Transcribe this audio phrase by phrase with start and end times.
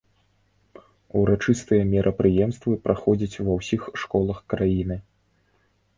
[1.19, 4.97] Урачыстыя мерапрыемствы праходзяць ва ўсіх школах краіны.